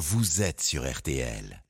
[0.00, 1.62] vous êtes sur RTL.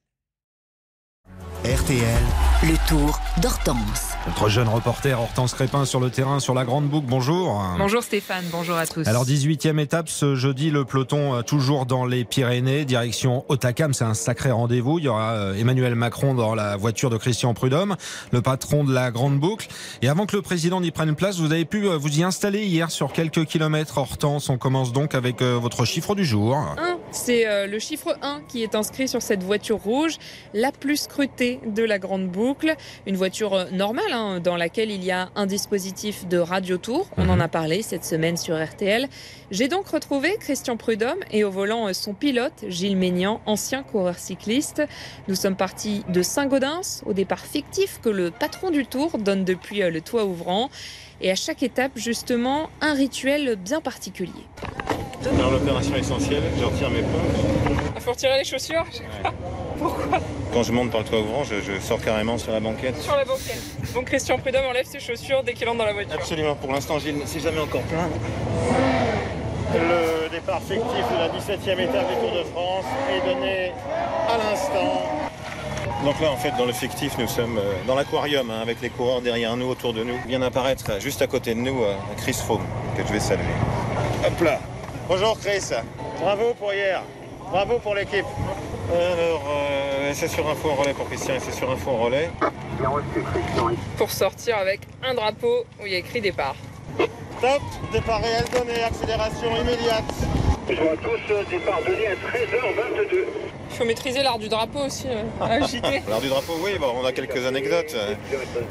[1.65, 2.23] RTL,
[2.63, 4.11] Le tour d'Hortense.
[4.27, 7.07] Notre jeune reporter Hortense Crépin sur le terrain sur la Grande Boucle.
[7.09, 7.61] Bonjour.
[7.77, 9.07] Bonjour Stéphane, bonjour à tous.
[9.07, 14.05] Alors 18e étape ce jeudi, le peloton euh, toujours dans les Pyrénées, direction Otakam, c'est
[14.05, 15.01] un sacré rendez-vous.
[15.01, 17.97] Il y aura euh, Emmanuel Macron dans la voiture de Christian Prudhomme,
[18.31, 19.69] le patron de la Grande Boucle.
[20.03, 22.65] Et avant que le président n'y prenne place, vous avez pu euh, vous y installer
[22.65, 23.99] hier sur quelques kilomètres.
[23.99, 26.57] Hortense, on commence donc avec votre chiffre du jour.
[26.57, 26.77] Un,
[27.13, 30.17] c'est euh, le chiffre 1 qui est inscrit sur cette voiture rouge,
[30.55, 32.75] la plus scrutée de la Grande Boucle.
[33.07, 37.09] Une voiture euh, normale hein, dans laquelle il y a un dispositif de radio-tour.
[37.17, 37.41] On en Mhm.
[37.41, 39.09] a parlé cette semaine sur RTL.
[39.51, 44.19] J'ai donc retrouvé Christian Prudhomme et au volant euh, son pilote, Gilles Ménian, ancien coureur
[44.19, 44.83] cycliste.
[45.29, 49.79] Nous sommes partis de Saint-Gaudens au départ fictif que le patron du tour donne depuis
[49.81, 50.71] le toit ouvrant.
[51.23, 54.47] Et à chaque étape, justement, un rituel bien particulier.
[55.23, 57.77] Dans l'opération essentielle, je retire mes poches.
[57.95, 58.85] Il faut retirer les chaussures
[60.53, 63.01] Quand je monte par le toit ouvrant, je, je sors carrément sur la banquette.
[63.01, 63.63] sur la banquette.
[63.95, 66.15] Donc Christian Prudhomme enlève ses chaussures dès qu'il entre dans la voiture.
[66.15, 68.09] Absolument, pour l'instant, Gilles ne s'est jamais encore plein.
[69.75, 73.73] Le départ fictif de la 17e étape du Tour de France est donné
[74.29, 75.03] à l'instant.
[76.05, 78.89] Donc là, en fait, dans le fictif, nous sommes euh, dans l'aquarium, hein, avec les
[78.89, 80.17] coureurs derrière nous, autour de nous.
[80.27, 82.65] Vient d'apparaître juste à côté de nous euh, Chris Froome,
[82.97, 83.45] que je vais saluer.
[84.27, 84.59] Hop là
[85.11, 85.73] Bonjour Chris,
[86.21, 87.03] bravo pour hier,
[87.51, 88.25] bravo pour l'équipe.
[88.93, 92.31] Alors, euh, c'est sur info en relais pour Christian et c'est sur info en relais.
[93.99, 96.55] Pour sortir avec un drapeau où il y a écrit départ.
[97.41, 97.61] Top,
[97.93, 100.05] départ réel donné, accélération immédiate.
[100.69, 103.50] Je vois tous euh, départ donné à 13h22.
[103.71, 106.03] Il faut maîtriser l'art du drapeau aussi euh, à JT.
[106.07, 107.97] Alors du drapeau, oui, bon, on a quelques anecdotes.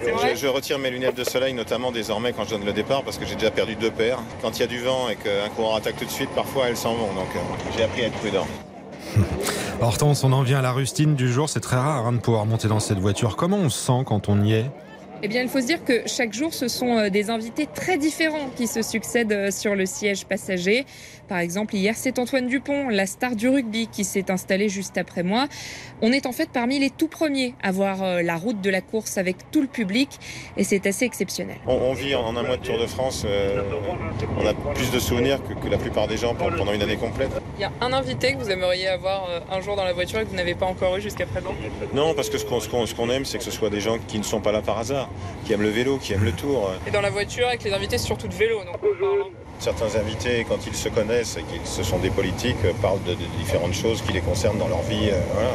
[0.02, 3.18] Je, je retire mes lunettes de soleil, notamment désormais quand je donne le départ, parce
[3.18, 4.20] que j'ai déjà perdu deux paires.
[4.42, 6.78] Quand il y a du vent et qu'un coureur attaque tout de suite, parfois elles
[6.78, 7.14] s'en vont.
[7.14, 7.40] Donc euh,
[7.76, 8.46] j'ai appris à être prudent.
[9.82, 11.50] Hortense, on en vient à la rustine du jour.
[11.50, 13.36] C'est très rare hein, de pouvoir monter dans cette voiture.
[13.36, 14.66] Comment on se sent quand on y est?
[15.22, 17.98] Eh bien, il faut se dire que chaque jour, ce sont euh, des invités très
[17.98, 20.86] différents qui se succèdent euh, sur le siège passager.
[21.28, 25.22] Par exemple, hier, c'est Antoine Dupont, la star du rugby, qui s'est installé juste après
[25.24, 25.48] moi.
[26.02, 28.82] On est en fait parmi les tout premiers à voir euh, la route de la
[28.82, 30.10] course avec tout le public
[30.58, 31.58] et c'est assez exceptionnel.
[31.68, 33.62] On, on vit en, un mois de Tour de France, euh,
[34.40, 36.96] on a plus de souvenirs que, que la plupart des gens pendant pendant une année
[36.98, 37.30] complète.
[37.58, 40.24] Il y a un invité que vous aimeriez avoir un jour dans la voiture et
[40.24, 41.54] que vous n'avez pas encore eu jusqu'à présent?
[41.94, 43.82] Non, parce que ce qu'on ce qu'on- ce qu'on aime, c'est que ce soit des
[43.82, 45.09] gens qui ne sont pas là par hasard,
[45.46, 46.72] qui aiment le vélo, qui aiment le tour.
[46.88, 48.60] Et dans la voiture avec les invités, c'est surtout de vélo.
[48.60, 48.76] Donc.
[49.60, 53.12] Certains invités, quand ils se connaissent et qu'ils ce sont des politiques, euh, parlent de,
[53.12, 55.10] de différentes choses qui les concernent dans leur vie.
[55.12, 55.50] euh, voilà.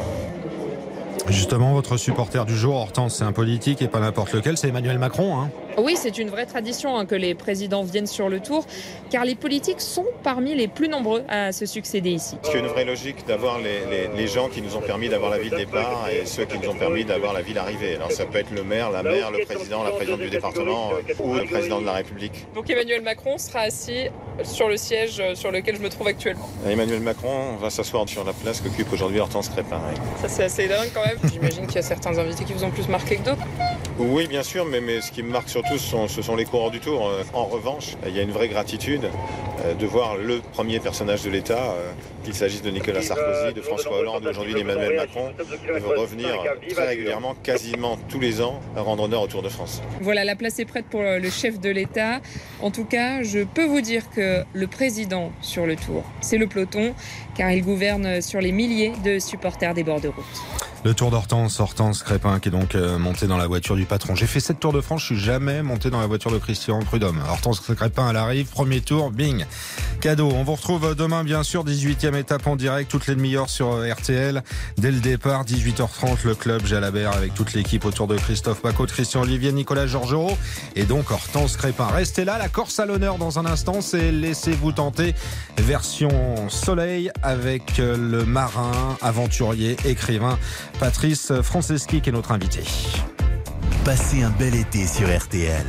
[1.29, 4.99] Justement, votre supporter du jour, Hortense, c'est un politique et pas n'importe lequel, c'est Emmanuel
[4.99, 5.41] Macron.
[5.41, 5.51] Hein.
[5.79, 8.65] Oui, c'est une vraie tradition hein, que les présidents viennent sur le tour,
[9.11, 12.37] car les politiques sont parmi les plus nombreux à se succéder ici.
[12.43, 15.09] Qu'il y a une vraie logique d'avoir les, les- les gens qui nous ont permis
[15.09, 17.97] d'avoir la vie de départ et ceux qui nous ont permis d'avoir la vie d'arrivée.
[17.97, 21.15] Alors ça peut être le maire, la maire, le président, la présidente du département euh,
[21.23, 22.47] ou le président de la République.
[22.55, 24.07] Donc Emmanuel Macron sera assis
[24.43, 26.49] sur le siège euh, sur lequel je me trouve actuellement.
[26.69, 29.81] Emmanuel Macron va s'asseoir sur la place qu'occupe aujourd'hui Hortense Crépin.
[30.21, 31.19] Ça c'est assez dingue quand même.
[31.33, 33.43] J'imagine qu'il y a certains invités qui vous ont plus marqué que d'autres.
[33.97, 36.45] Oui, bien sûr, mais, mais ce qui me marque surtout, ce sont, ce sont les
[36.45, 37.09] coureurs du Tour.
[37.09, 39.09] Euh, En revanche, il y a une vraie gratitude
[39.65, 41.93] euh, de voir le premier personnage de l'État, euh,
[42.25, 45.33] qu'il s'agisse de Nicolas Sarkozy, de François Hollande, aujourd'hui d'Emmanuel Macron,
[45.97, 49.81] revenir très régulièrement, quasiment tous les ans, à rendre honneur au Tour de France.
[50.01, 52.21] Voilà, la place est prête pour le chef de l'État.
[52.61, 56.49] En tout cas, je peux vous dire que le président sur le tour, c'est le
[56.49, 56.95] peloton,
[57.37, 60.74] car il gouverne sur les milliers de supporters des bords de route.
[60.85, 64.15] Le tour d'Hortense, Hortense Crépin qui est donc euh, monté dans la voiture du patron.
[64.15, 66.81] J'ai fait sept tours de France, je suis jamais monté dans la voiture de Christian
[66.81, 67.23] Prudhomme.
[67.27, 69.47] Hortense Crépin, elle arrive, premier tour, bing,
[70.03, 70.31] cadeau.
[70.31, 73.91] On vous retrouve demain bien sûr, 18e étape en direct, toutes les demi-heures sur euh,
[73.91, 74.43] RTL.
[74.77, 79.23] Dès le départ, 18h30, le club Jalabert avec toute l'équipe autour de Christophe Paco, Christian
[79.23, 80.37] Olivier, Nicolas Georgerot
[80.77, 81.87] et donc Hortense Crépin.
[81.87, 85.15] Restez là, la Corse à l'honneur dans un instant, c'est Laissez-vous tenter,
[85.57, 90.39] version soleil avec euh, le marin, aventurier, écrivain
[90.79, 92.63] Patrice Franceschi qui est notre invité.
[93.85, 95.65] Passez un bel été sur RTL.